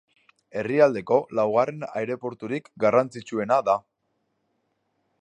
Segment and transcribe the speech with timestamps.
[0.61, 3.81] Herrialdeko laugarren aireporturik garrantzitsuena da.